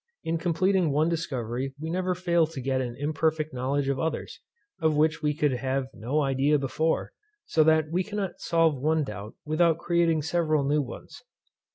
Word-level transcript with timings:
In 0.23 0.39
completing 0.39 0.89
one 0.89 1.09
discovery 1.09 1.75
we 1.79 1.91
never 1.91 2.15
fail 2.15 2.47
to 2.47 2.59
get 2.59 2.81
an 2.81 2.95
imperfect 2.97 3.53
knowledge 3.53 3.87
of 3.87 3.99
others, 3.99 4.39
of 4.81 4.95
which 4.97 5.21
we 5.21 5.35
could 5.35 5.51
have 5.51 5.89
no 5.93 6.21
idea 6.23 6.57
before; 6.57 7.13
so 7.45 7.63
that 7.65 7.91
we 7.91 8.01
cannot 8.03 8.39
solve 8.39 8.81
one 8.81 9.03
doubt 9.03 9.35
without 9.45 9.77
creating 9.77 10.23
several 10.23 10.63
new 10.63 10.81
ones. 10.81 11.21